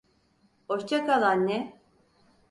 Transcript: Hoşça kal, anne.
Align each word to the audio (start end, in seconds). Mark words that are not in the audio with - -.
Hoşça 0.67 1.05
kal, 1.05 1.21
anne. 1.21 1.59